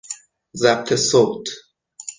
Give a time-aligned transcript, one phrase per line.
[0.61, 1.45] ضبط صوت